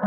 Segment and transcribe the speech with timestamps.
[0.00, 0.06] こ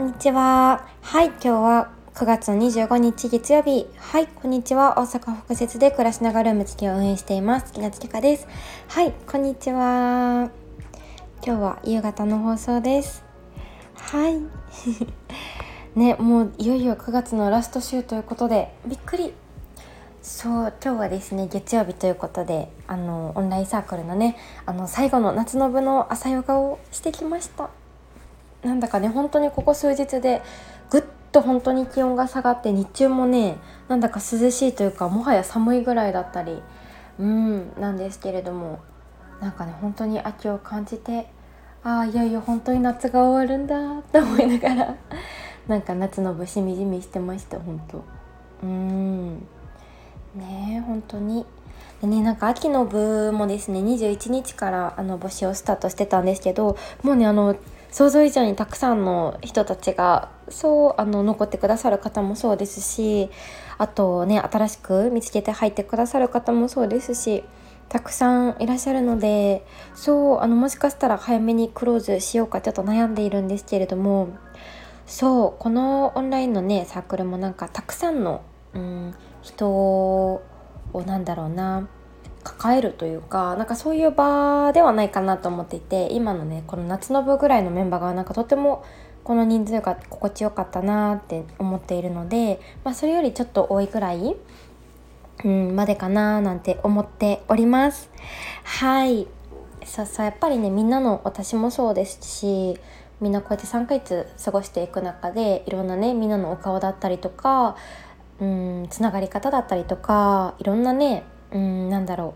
[0.00, 0.84] んにちは。
[1.00, 3.86] はい、今日は9月25日月曜日。
[3.96, 4.98] はい、こんにちは。
[4.98, 7.66] 大阪北節で暮らしながらルーム月を運営しています。
[7.66, 8.48] 月夏きかです。
[8.88, 10.50] はい、こんにちは。
[11.46, 13.24] 今日は夕方の放送です。
[13.94, 14.40] はい。
[15.94, 19.32] ね、もういよいよ9月のラスト週ということで、びっくり。
[20.24, 27.68] そう今日はですね月曜日ということであのオンラインサークルのねあの最後の夏の部の朝ヨガをしてきました。
[28.62, 30.40] なんだかね本当にここ数日で
[30.88, 36.62] ぐっと本当に気温が下がって日中もねなんだか涼しいというかもはや寒いぐらいだったり
[37.18, 38.80] うんなんですけれども
[39.42, 41.28] なんかね本当に秋を感じて
[41.82, 44.96] ああいよいよ本当に夏が終わるんだと思いながら
[45.68, 48.02] なんか夏の部しみじみしてました本当。
[48.62, 49.46] うん。
[50.34, 51.46] ね本当に。
[52.00, 57.56] でねなんか秋の部もですね21日からあの募集をスタートしてたんですけどもうねあの
[57.90, 63.30] 想像以上にたくさんの人たちがそうあの残ってくださる方もそうですし
[63.78, 67.44] あとね新しく見つけて入ってくださる方もそうですし
[67.88, 69.64] たくさんいらっしゃるので
[69.94, 74.28] そうあのもしかしたら早めにクローズしようかちょっと悩んでいるんですけれども
[75.06, 78.42] そうこのオンラインのねサークルもなんかたくさんの、
[78.74, 79.14] うん、
[79.44, 80.42] 人を
[81.06, 81.86] なんだろうな
[82.42, 88.84] 抱えるというかなんかそういう場ではないかなと思っていて今のねこの夏の部ぐらいのメンバーがなんかとても
[89.22, 94.36] この人数が心地よかったなって思っているので、まあ、それよりちょっと多いぐらい、
[95.44, 98.10] うん、までかななんて思っております。
[98.64, 99.26] はい
[99.84, 102.78] ささやっぱりねみんなの私もそうですし
[103.20, 107.76] みんなこうやって3ヶ月過ごしていく中でいろんなねみんなのお顔だったりとか
[108.40, 112.34] うんつながり方だったりとかいろんなねうんなんだろ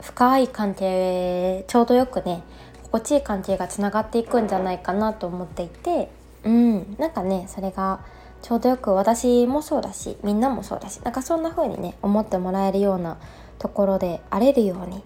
[0.00, 2.42] う深い関係ちょうどよくね
[2.84, 6.10] 心地いい関係がつながっていくんじゃないかなと思っていて
[6.44, 8.00] うんなんかねそれが
[8.42, 13.18] ちょうどよく私もそうだしみんなもそうだしなんかそんな風にね思ってもらえるような
[13.58, 15.02] ところであれるように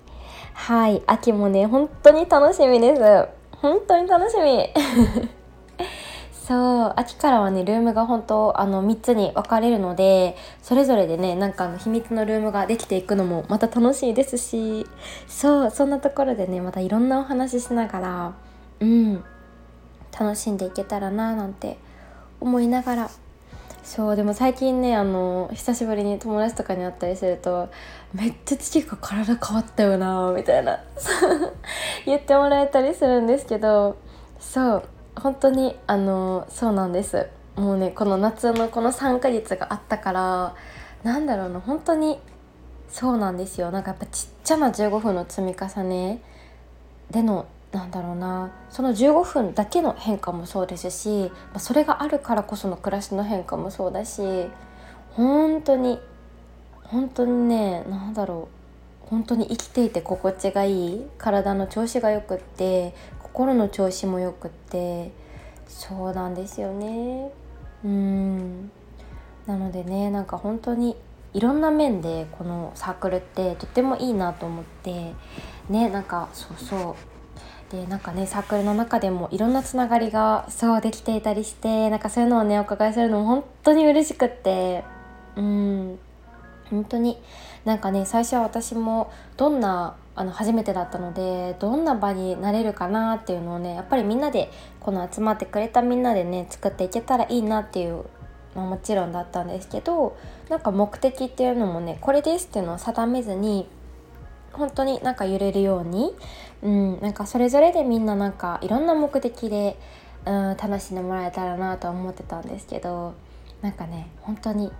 [0.54, 3.00] はい秋もね本当に楽しみです。
[3.60, 4.68] 本当に楽しみ。
[6.46, 6.92] そう。
[6.96, 14.86] 秋からはねルームが本当あの3つに分かれるのでそれぞれでねなんかあの秘密のルームができていくのもまた楽しいですし。
[15.26, 18.34] そうそんなところでねまたいろんなお話ししながら
[18.80, 19.24] うん。
[20.18, 21.78] 楽しんでいけたらななんて
[22.40, 23.10] 思いながら。
[23.82, 27.68] そうでも最近ねあの久しぶりに友達とかに会ったりすると
[28.14, 30.78] めっちゃ父が体変わったよなみたいな。
[32.04, 33.96] 言ってもらえたりするんですけど
[34.38, 34.82] そう。
[35.16, 37.28] 本当にあのそうなんです。
[37.56, 40.54] もうねこの夏のこの3ヶ月があったから
[41.04, 42.18] なんだろうな本当に
[42.88, 43.70] そうなんですよ。
[43.70, 46.20] なんかやっぱちっちゃな15分の積み重ね。
[47.10, 54.22] でのなんだろうなその15分だけの変化もそうですしそれがあるからこその暮らしの変化もそうだし
[55.12, 55.98] 本当に
[56.84, 58.54] 本当にね何だろう。
[59.06, 62.94] 本当に生きていて心地がいい体の調子がよくって
[63.34, 65.10] 心の調子もよくって
[65.66, 67.32] そうなんですよね。
[67.84, 68.70] うん。
[69.44, 70.96] なのでねなんか本当に
[71.32, 75.12] いろんな面でこのサークルってとってもいいなと思って
[75.68, 76.96] ねなんかそうそ
[77.72, 77.74] う。
[77.74, 84.84] でなんかねサークルの中でもいろんなつながりがそうできていたりしてなんかそういうのをねお伺いするのも本当に嬉しくって
[85.34, 85.98] うん。
[86.70, 87.20] 本当に
[87.64, 98.04] なんかね最初は私もどんなあの初めてだったのでどんな場になれるかなっていうのをねやっぱりみんなでこの集まってくれたみんなでね作っていけたらいいなっていう
[98.54, 100.16] のはもちろんだったんですけど
[100.48, 103.66] なんか目的っていうのもねこれですっていうのを定めずに
[104.52, 106.14] 本当になんか揺れるように、
[106.62, 109.76] うん、なんかそれぞれでみんななんかいろんな目的で、
[110.26, 113.14] うん、楽しんでもらえたらなと思ってたんですけど
[113.62, 114.70] なんかね本当に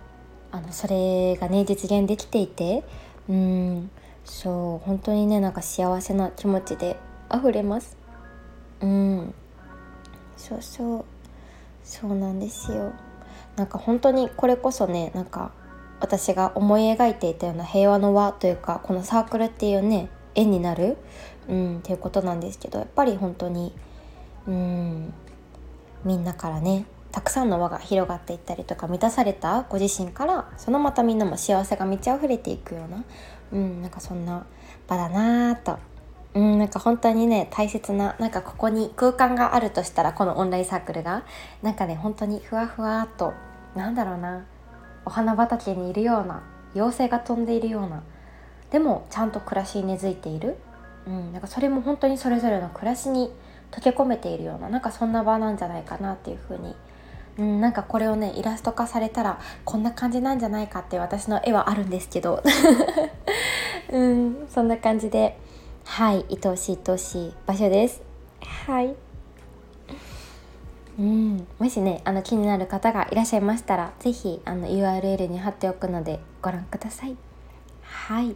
[0.51, 2.83] あのそれがね実現できていて
[3.27, 3.91] うん
[4.25, 6.97] そう本当にねなんか幸せな気持ちで
[7.33, 7.97] 溢れます。
[8.81, 9.33] うん。
[10.35, 11.05] そうそう。
[11.83, 12.93] そうなんですよ。
[13.55, 15.51] なんか本当にこれこそねなんか
[15.99, 20.97] 私が思い描いていたような平和の輪というかこのサークルっていうね縁になる、
[21.47, 23.73] うん、っていうことなんですけどやっぱり本当に
[24.47, 25.13] うん
[26.03, 33.05] みんなからねたくさんの輪が広がっていったりとか満たされたご自身からそのまたみんなも幸せが満ち溢れていくような
[33.55, 34.45] うんなんかそんな
[34.87, 35.79] 場だなぁと。
[36.33, 41.23] うんなんか本当にね大切ななんかここに空間があるとしたらこのオンラインサークルが
[41.63, 43.33] なんかね本当にふわふわっと
[43.73, 44.45] なんだろうな
[45.05, 46.43] お花畑にいるような
[46.73, 48.03] 妖精が飛んでいるような
[48.69, 50.57] でもちゃんと暮らしに根付いている、
[51.07, 53.31] うん、なんかそれも本当にそれぞれの暮らしに
[53.71, 56.75] 溶け込めているようななんかそんな場なんじゃないかなっていうふうに
[57.37, 62.41] うん、なんかこれをねイラスト化されたらこんな感じなんじゃないかって私の絵はあるんですけど。
[63.91, 65.37] うんそんな感じで。
[65.85, 68.01] はい愛おしい愛おしい場所です。
[68.41, 68.95] はい。
[70.97, 77.15] うんもしねあの気になる方がいらっしゃいましたら是非あの URL に貼っておくのでご覧ください。
[77.83, 78.29] はい。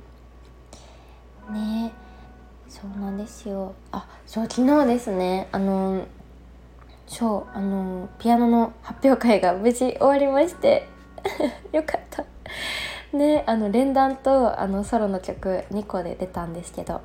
[1.52, 1.92] ね
[2.70, 3.74] そうなんですよ。
[3.92, 6.06] あそう昨日ですねあの
[7.10, 10.88] そうあのピアノの発表会が無事終わりまして。
[11.74, 12.24] よかった。
[13.18, 17.02] ねあの連弾とあのソロの曲2個で出たんですけど。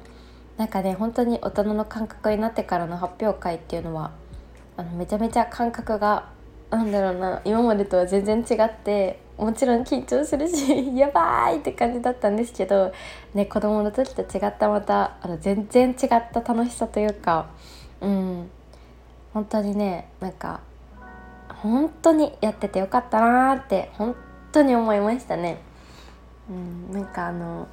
[0.56, 4.12] なんかね本当に大人の感覚になってからの発表会っていうのは
[4.76, 6.28] あのめちゃめちゃ感覚が
[6.70, 12.92] なんだろうな今までとは全然違ってもちろん緊張するし やばいって感じだったんですけど、
[13.34, 17.46] ね、子供の時と違ったまたあの全然違った楽しさというか
[18.00, 18.50] うん。
[19.34, 20.60] 本当にねなんか
[21.48, 24.16] 本当にやっててよかったなーって本
[24.52, 25.58] 当に思いましたね。
[26.48, 27.66] うん、なんかあの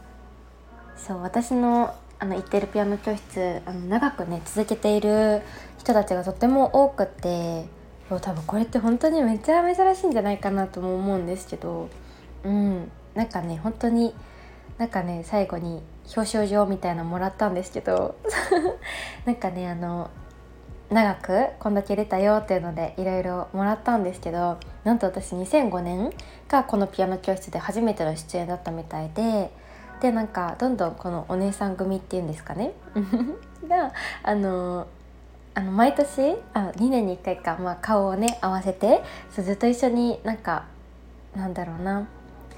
[0.98, 5.42] そう私のあの行ってるピアノ教室あの長くね続けている
[5.80, 7.66] 人たちがとても多くて
[8.10, 11.90] 多分これって本当にめっちゃ珍しいんじゃないかなとも思うんですけど
[12.44, 14.14] うんなんかね本当に
[14.78, 15.82] なんかね最後に
[16.16, 18.16] 表彰状みたいなのもらったんですけど
[19.26, 20.10] なんかねあの
[20.92, 26.12] 長くこんだけ出たよっていうのでいろいろもらったんですけどなんと私2005年
[26.50, 29.52] がこのピアノ教室で初めての出演だったみたいで
[30.02, 32.74] でなんかどんどんこのお姉さん組っていうんですかね？
[33.70, 34.88] があの
[35.54, 39.02] あの毎年あ2年に1回か、まあ、顔をね合わせて
[39.32, 40.66] ずっと一緒になんか
[41.36, 42.08] なんだろうな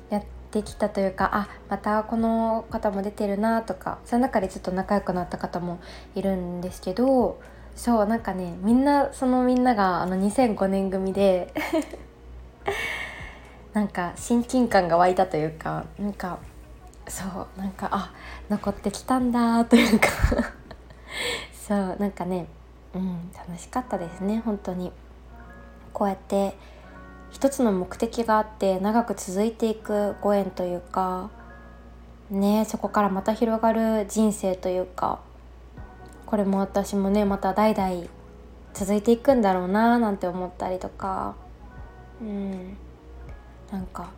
[0.09, 5.79] やってきたというかあまたこの方も出てるなとかその中でちょっと仲良くなった方も
[6.15, 7.39] いるんですけど
[7.75, 11.53] そうなんかねみんなそのみんながあの2005年組で
[13.73, 16.37] なんか親近感が湧いたというかなんか
[17.07, 18.13] そうなんかあ
[18.49, 20.07] 残ってきたんだというか。
[21.67, 22.47] そうなんかね
[22.93, 24.91] うん楽しかったですね本当に。
[25.93, 26.57] こうやって
[27.29, 31.29] 一つの目的があって長く続いていくご縁というか
[32.29, 35.19] ねそこからまた広がる人生というか。
[36.33, 38.09] これも私もねまた代々
[38.73, 41.35] 続いていくんだろうななんて思ったりとか。
[42.19, 42.75] うん。
[43.71, 44.09] なんか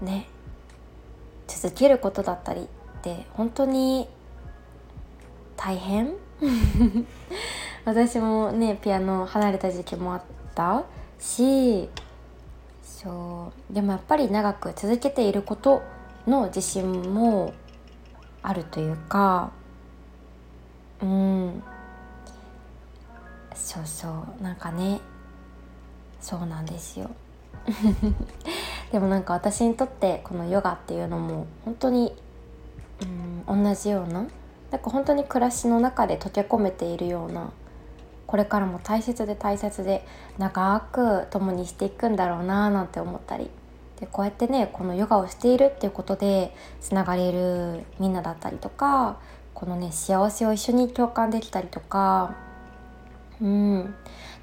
[0.00, 0.28] ね。
[1.48, 4.08] 続けることだったりって本当に
[5.56, 6.14] 大変？
[7.84, 10.22] 私もねピアノ離れた時期もあっ
[10.54, 10.84] た
[11.18, 11.90] し
[12.80, 13.74] そう。
[13.74, 15.82] でもやっぱり長く続けていること
[16.28, 17.54] の自信も
[18.40, 19.50] あるというか。
[21.02, 21.62] うん。
[23.54, 24.08] そうそ
[24.38, 24.42] う。
[24.42, 25.00] なんかね。
[26.20, 27.10] そうなんですよ。
[28.92, 32.14] でもなんか私にとってこのヨガっていうのも本当に
[33.48, 34.26] うん同じような
[34.70, 37.52] なんか本当に暮らしの中で溶け込めているような
[38.26, 40.06] これからも大切で大切で
[40.38, 43.50] 長く共にしていくんだろうななんて思ったり。
[43.98, 49.18] でこうやってねこのヨガをしているっていうことでつながれるみんなだったりとか
[49.60, 52.34] このね幸せを一緒に共感できたりとか
[53.42, 53.94] うん。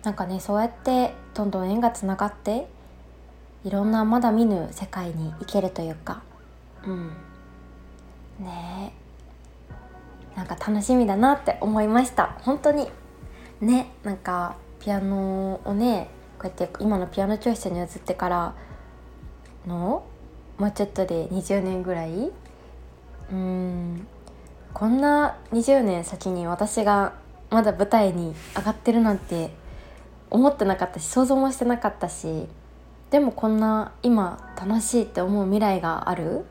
[0.03, 2.67] なんかねそうやってどんどん縁がつながって
[3.63, 6.21] いろんなまだ見ぬ世界に行けるというか
[6.85, 7.09] うん。
[8.39, 8.93] ね。
[10.35, 12.37] なんか楽しみだなって思いました。
[12.41, 12.87] 本当に。
[13.59, 18.55] ねなんかピアノをねこうやって今のピアノ教室に移ってから
[19.65, 20.05] の
[20.59, 22.31] もうちょっとで20年ぐらい？
[23.31, 24.07] うん。
[24.73, 27.13] こんな20年先に私が
[27.49, 29.51] まだ舞台に上がってるなんて
[30.29, 32.47] 思ってなかったし想像もしてなかったし
[33.09, 36.45] でもこんな今楽しいって思う未来がある？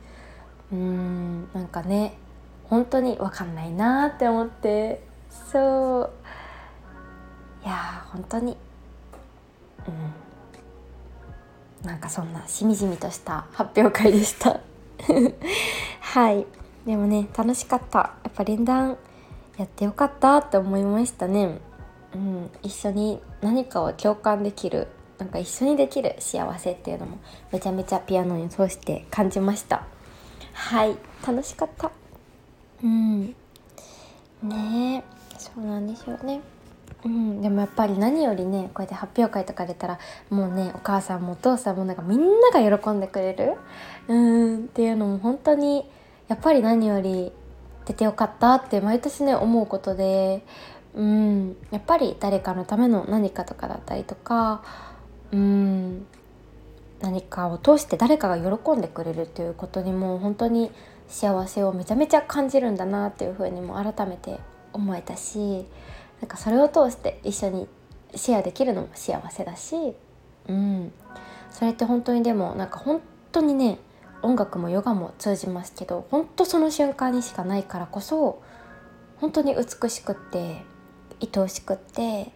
[0.73, 2.17] うーんなんかね
[2.65, 5.05] 本当に分かんないなって思って。
[5.53, 6.11] そう。
[7.65, 8.57] いや本当に。
[9.87, 11.87] うん。
[11.87, 14.59] なんかそんなしみじみとした発表会でした。
[16.01, 16.47] はい。
[16.87, 17.99] でもね楽しかった。
[17.99, 18.97] やっぱ連弾
[19.59, 21.59] やってよかったって思いましたね。
[22.15, 22.51] うん。
[22.63, 24.89] 一緒に何かを共感できる。
[25.19, 26.15] なんか一緒にできる。
[26.19, 27.19] 幸せっていうのも
[27.51, 29.85] めちゃめちゃピアノに通して感じました。
[30.53, 30.97] はい。
[31.27, 31.91] 楽しかった。
[32.85, 33.35] うん。
[34.43, 35.05] ねえ。
[35.39, 36.41] そうなんですよね。
[37.05, 43.55] うん、でもやっぱり何よりねこうやって発表会とか出たらもうねお母さんもお父さんもなんかみんなが喜んでくれる。
[44.09, 44.57] うん。
[44.57, 45.89] っていうのも本当に
[46.29, 47.33] やっぱり何より
[47.87, 50.45] 出てよかったって毎年ね思うことで
[50.95, 54.63] うんやっぱり誰かのための何かとかだったりとか
[55.33, 56.07] うん
[57.01, 60.71] 何かを通して誰かが喜んでくれるっていうことにも本当に
[61.09, 64.41] 幸せをめちゃめちゃ感じるんだなっていうふうにも改めて
[64.73, 65.67] 思えたし
[66.21, 67.69] なんかそれを通して一緒に
[68.15, 69.95] シェアできるのも幸せだし、
[70.49, 70.93] うん、
[71.51, 73.03] それって本当にでもなんか本
[73.33, 73.79] 当にね
[74.23, 78.43] 音楽もヨガも通じますけど本当その瞬間にしかないからこそ
[79.21, 80.63] 本当に美しくって
[81.21, 82.31] 愛おしくって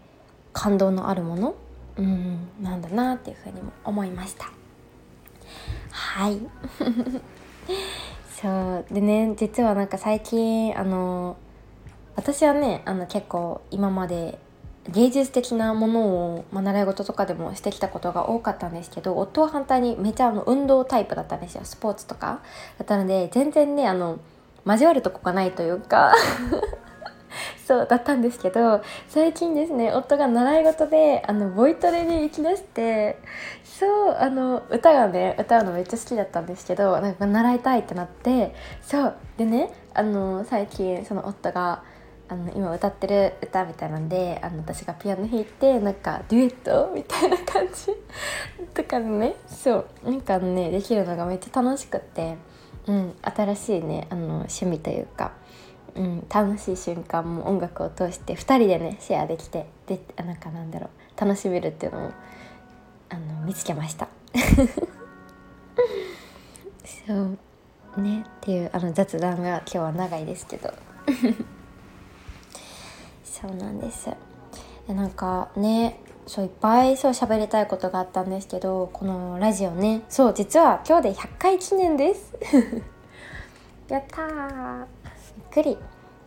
[0.53, 1.55] 感動のあるもの、
[1.97, 4.51] うん、なんだなっていうふうにも思いました。
[5.91, 6.39] はい
[8.41, 11.37] そうでね実はなんか最近あの
[12.17, 14.39] 私はねあの結構今まで
[14.89, 16.01] 芸術的なもの
[16.37, 21.63] を、まあ、習い事とかでもしてきたことが多かったんですけど夫は反対にめちゃあの運動タイプだったんですよ。
[21.65, 22.41] スポーツとか
[22.79, 24.19] だったので全然ねあの
[24.65, 26.15] 交わるとこがないというか
[27.67, 33.19] そうだったんですけど最近ですね夫が習い事であのボイトレに行きだして
[33.65, 39.15] そうあの歌がね歌うのめっちゃ好きだったんですけどなんか習いたいってなってそう。
[39.39, 41.83] でねあの最近その夫が
[42.31, 47.87] あの今歌ってる歌みたいなんであの私がピアノ弾いてなんかデュエットみたいな感じ
[48.73, 52.37] とかねそうなんかねできるのがめっちゃ楽しくて、
[52.87, 55.33] うん、新しいねあの趣味というか、
[55.97, 62.11] うん、楽しい瞬間も音楽を通して2人でねシェアできてでなんかなんだろう楽しめるっていうのを
[63.09, 64.07] あの見つけました。
[67.07, 70.73] そうねっていうあの雑談が今日は長いですけど。
[73.41, 74.11] そうなんです。
[74.87, 80.03] でなんかねそういっぱいそう喋りたいことがあったんですけどこのラジオね。
[80.09, 82.35] そう実は今日で100回記念です。
[83.89, 84.81] やったー。
[84.83, 85.79] びっくり。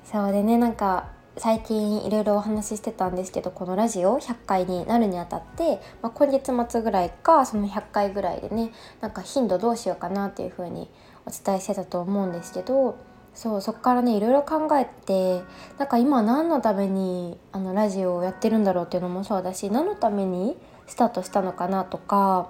[0.04, 10.90] そうでねなんか最近いろいろお話ししてたんですけどこのラジオ100回になるにあたって、まあ、今月末ぐらいかその100回ぐらいでねなんか頻度どうしようかなっていう風に
[11.26, 12.98] お伝えしてたと思うんですけど
[13.34, 15.42] そうそこからねいろいろ考えて
[15.78, 20.56] なんか今何のためにあのラジオをやってるんだろうっていうのもそうだし何のために
[20.88, 22.50] スタートしたのかなとか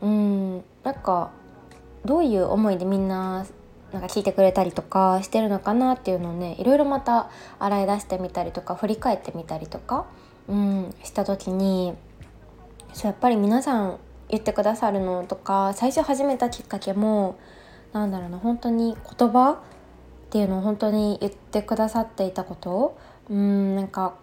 [0.00, 1.30] うんなんか
[2.04, 3.46] どういう思いでみんな
[3.92, 10.06] なんか聞いてくれたりとかしてるのかなっていうのをねいろいろまた洗い出してみたりとか振り返ってみたりとか、
[10.48, 11.94] うん、した時に
[12.92, 17.38] そうやっぱり皆さん言ってくださるのとか最初始めたきっかけも
[17.92, 19.62] なんだろうな本当に言葉
[20.36, 22.98] っていうのを本当に言ってくださっていたこと
[23.30, 24.16] うんなんか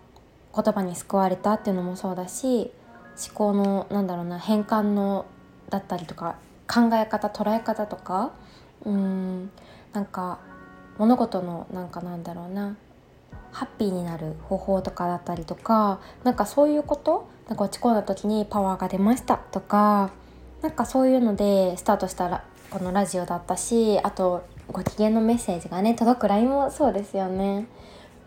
[0.55, 2.71] 言葉に救われたっていうのもそうだし
[3.17, 5.25] 思考のなんだろうな変換の
[5.71, 6.35] だったりとか
[6.67, 8.31] 考え方捉え方とか
[8.85, 9.49] うん
[9.91, 10.37] なんか
[10.99, 12.77] 物事のなんかなんだろうな
[13.51, 20.11] ハッピーになる方法とかだったりとかなんかそういうことなんか落ち込んだ時にパワーが出ましたとか
[20.61, 27.67] なんかそういうのでスタートしたらこのラジオだったしあとご機嫌のメッセージがね届く LINE もそうですよね。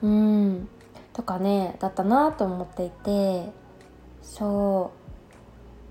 [0.02, 0.68] うん。
[1.12, 3.50] とかねだったなと思っていて。
[4.22, 4.92] そ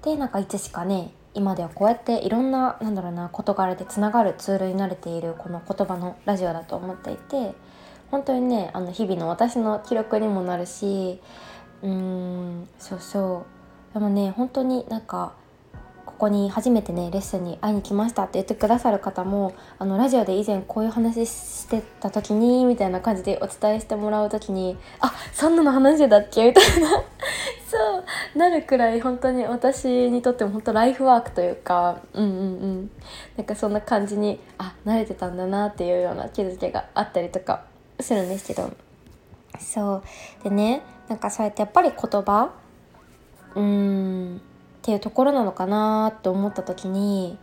[0.01, 0.05] う。
[0.05, 7.53] でなんかいつしかね今ではこうやっていろんななんだろうな事柄でつながるツールになれているこの言葉のラジオだと思っていて。
[8.11, 11.19] 本当にねあの日々の私の記録にもなるし。
[11.81, 12.67] うーん。
[12.77, 13.45] そうそ
[13.91, 13.93] う。
[13.93, 15.33] でもね本当になんか
[16.05, 26.47] ここに初めてねレッスンに会いに来ましたって言ってくださる方もあのラジオで以前こういう話してた時にみたいな感じでお伝えしてもらう時にあそんなの話だっけ？
[26.47, 26.89] みたいな。
[27.67, 27.77] そ
[28.35, 32.91] うなるくらい本当に私にとっても本当ライフワークというかうんうんうん。
[33.35, 37.63] なんかそんな感じにあ慣れてたんだなっていうような気づきがあったりとか
[37.99, 38.71] するんですけど。
[39.59, 40.03] そう。
[40.43, 42.51] でねなんかそうやってやっぱり言葉
[43.55, 44.41] うーん
[44.85, 47.39] っていうところなのかなって思った時に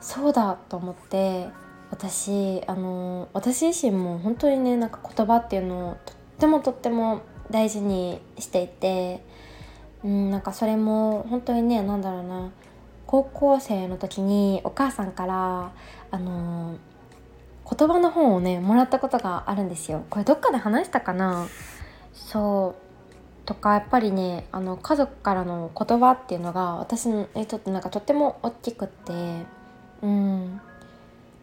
[0.00, 1.48] そうだと思って
[1.90, 9.22] 私あの私自身も本当にねなんか言葉っていうのをとってもとっても大事にしていて、
[10.02, 12.52] うん、なんかそれも本当にね何だろうな
[13.06, 15.72] 高校生の時にお母さんから
[16.10, 16.78] あの
[17.70, 20.06] 言葉の本をねもらったことがあるんですよ。
[20.08, 21.48] これどっかで話したかな？
[22.14, 22.87] そう
[23.48, 29.46] とかやっぱりねあの家族からの言葉っていうのが私にとってなんかとっても大きくって
[30.02, 30.60] うん。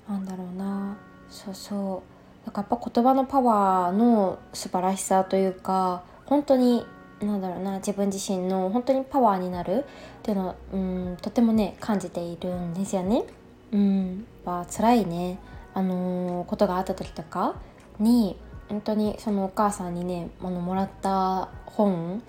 [0.08, 0.98] なんだろうな。
[1.32, 2.04] そうそ
[2.44, 2.46] う。
[2.46, 6.86] なんかやっぱ言葉のパワーの素晴らしさというか本当に
[7.22, 9.86] なんだろうな自分自身の本当にパワーになる
[10.20, 13.24] っていうのはうんとてもね感じているんですよね。
[13.72, 15.40] うん、まあ辛いね。
[15.74, 17.56] あの、ことがあった時とか
[18.00, 18.38] に
[18.70, 22.24] 本当にそのお母さんにねあのもらった本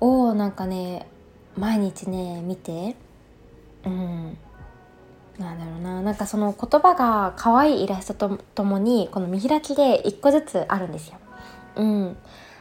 [0.00, 1.06] をなんかね
[1.56, 2.96] 毎日ね見て
[3.84, 4.36] うん。
[5.38, 6.02] なんだろうな。
[6.02, 11.14] なんかその言葉が可愛いイラストとともにこの見開きで1個ずつあるんですよ。
[11.76, 12.16] うん。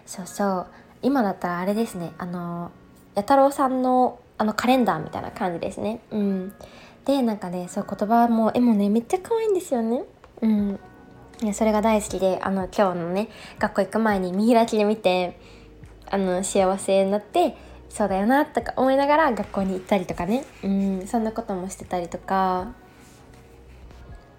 [0.05, 0.67] そうそう。
[1.01, 2.13] 今だったらあれですね。
[2.17, 2.71] あの
[3.15, 5.99] 弥太郎さんのあのカレンダーみたいな感じですね。
[6.11, 6.53] うん、
[7.05, 10.03] でなんかねそう言葉も絵もねめっちゃ可愛いんですよね。
[10.41, 10.79] うん、
[11.53, 15.39] それが大好きであの今日のね学校行く前に見開きで見て
[16.09, 17.57] あの幸せになって
[17.89, 20.45] そうだよなとか思いながら学校に行ったりとかね。
[20.63, 22.73] うんそんなこともしてたりとか。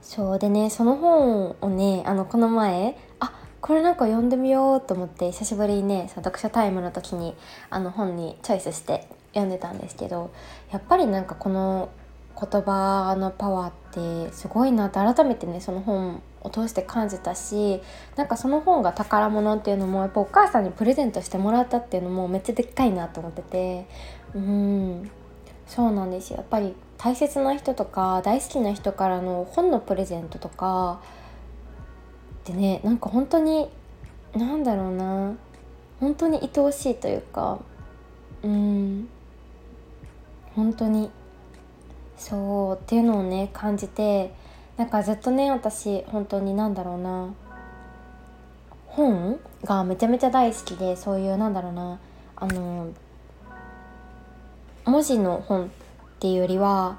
[0.00, 7.34] そうでねその本をねあのこの前あこれなんか読んでみようと思って久しぶりにね読書タイムの時に
[7.70, 10.32] あの本にチョイスして読んでたんですけど
[10.70, 11.88] やっぱりなんかこの
[12.38, 17.80] 言葉のパワーってすごいなって改めてねその本を通して感じたし
[18.16, 23.86] なんかその本が宝物っていうのもやっぱお母さんにプレゼントしてもらったっていうのもめっちゃでっかいなと思ってて。
[24.34, 25.10] うん。
[25.66, 26.38] そうなんですよ。
[26.38, 31.00] やっぱり大切な人とか大好きな人からの本のプレゼントとか
[32.42, 33.70] ってねなんか本当に
[34.34, 35.34] なんだろうな。
[36.00, 37.60] 本当に愛おしいというか。
[38.42, 39.08] うん。
[40.54, 41.10] 本当に。
[42.18, 42.76] そう。
[42.76, 44.34] っていうのをね感じて
[44.82, 47.32] なんかずっとね私本当になんだろうな。
[48.88, 52.00] 本がめちゃめちゃ大好きでそういうなんだろうな。
[52.34, 52.88] あの
[54.84, 55.68] 文字の本っ
[56.18, 56.98] ていうよりは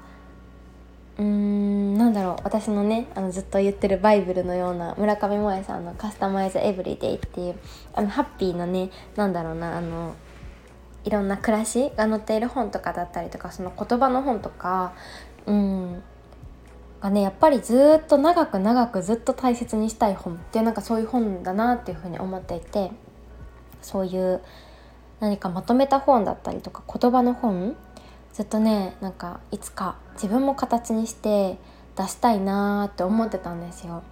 [1.18, 2.36] うーんなんだろう。
[2.42, 7.56] 私のねあのずっと言ってるバイブルのような村上萌さんの「カスタマイズエブリデイ」っていう
[7.92, 10.14] あのハッピーなねなんだろうなあの
[11.04, 14.94] いろんな暮らしが載っている本とかだったりとかその言葉の本とか
[15.44, 16.02] うん。
[17.04, 22.92] がねやっぱりずっと長く長くずっと大切にしたい本っていうなんかそういう本だなっていうふうに思っていて
[23.82, 24.40] そういう
[25.20, 27.76] 何かまとめた本だったりとか言葉の本
[28.32, 31.58] ずっとねなんかいつか自分も形にして
[31.94, 34.02] 出したいなって思ってたんですよ。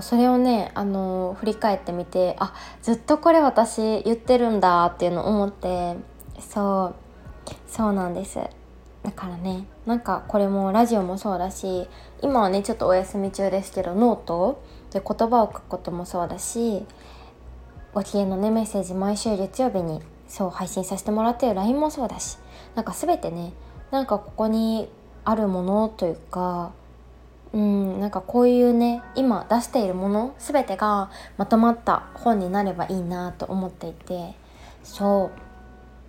[0.00, 5.96] それをねあの振り返ってみてあずっとこれ私言ってるんだっていうのを思って
[6.38, 6.94] そ
[7.46, 8.38] うそうなんです
[9.02, 11.88] だからねなんかこれもラジオもそうだし
[12.22, 16.84] 今はねちょっとお休み中ですけどノートで言葉を書くこともそうだし
[17.94, 22.38] ご機嫌のねメッセージ毎週月曜日にそう配信させてもらってる LINE もそうだし
[22.74, 23.52] なんか全てね
[23.90, 24.88] なんかここに
[25.24, 26.72] あるものというか
[27.52, 34.34] うんなんかこういうね今出しているもの全てがまとまった本になればいいなと思っていて
[34.84, 35.50] そう。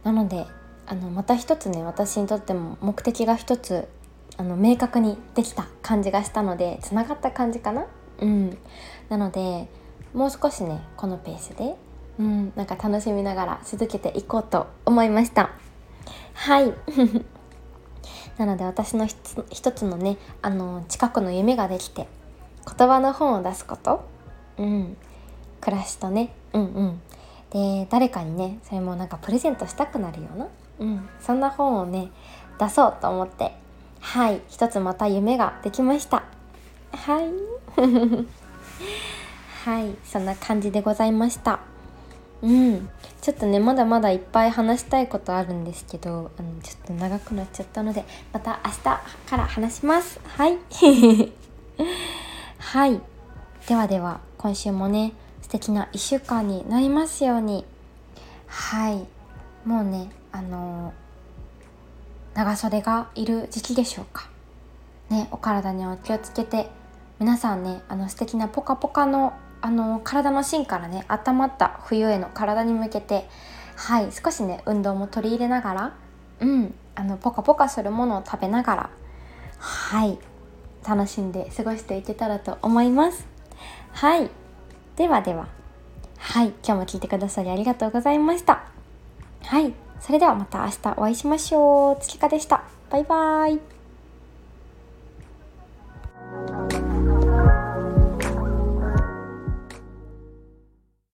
[0.04, 0.48] なので
[0.92, 3.88] あのまた一つね私にとっても目的が一つ
[4.36, 7.88] あの明確にできた感じがしたのでつながった感じかな。
[8.20, 8.58] うん。
[9.08, 9.70] なので
[10.14, 11.78] もう少しねこのペースで
[12.20, 15.52] うんなんか楽しみながら続けていこうと思いました。
[16.34, 16.74] はい。
[18.38, 22.10] なので私の一つのねあの近くの夢ができて
[22.78, 24.04] 言葉の本を出すこと。
[24.58, 24.98] うん。
[25.62, 26.34] 暮らしとね。
[26.52, 27.02] うんうん。
[27.52, 30.48] で誰かにねそれもなんかプレゼントしたくなるような
[30.80, 32.10] うん、そんな本をね
[32.60, 33.52] 出そうと思って
[34.00, 36.24] はい一つまた夢ができました。
[36.92, 37.32] はい。
[39.64, 41.60] はいそんな感じでございました。
[42.42, 42.90] うん。
[43.22, 50.20] ちょっとねまだまだいっぱい話したいことあるんですけどあのちょっと長くなっちゃったのでまた明日から話します。
[50.26, 50.58] はい。
[52.58, 53.00] はい。
[53.68, 55.16] ではでは今週もね素
[55.52, 57.66] 敵な1週間になりますように。
[58.48, 59.06] はい。
[59.68, 60.94] もうねあの
[62.34, 64.30] 長袖がいる時期でしょうか。
[65.10, 66.70] ねお体には気をつけて
[67.20, 73.28] 皆さんねあの素敵なポカポカのあの体の芯からね温まった冬への体に向けて
[73.76, 75.98] はい少しね運動も取り入れながら
[76.40, 78.90] うんあのポカポカするものを食べながら
[79.60, 80.18] はい
[80.88, 83.28] 楽しんで過ごしていけたらと思います。
[83.92, 84.32] はい。
[85.02, 85.48] ではでは
[86.20, 88.66] はい今日も聞いてくださりありがとうございました
[89.42, 92.02] はいそれではまた明日お会いしましょう。
[92.02, 92.64] 月花でした。
[92.90, 93.81] バイバーイ。